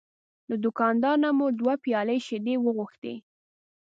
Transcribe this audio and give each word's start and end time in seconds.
له 0.49 0.55
دوکاندار 0.63 1.15
نه 1.23 1.29
مو 1.37 1.47
دوه 1.59 1.73
پیالې 1.83 2.17
شیدې 2.27 2.55
وغوښتې. 2.59 3.13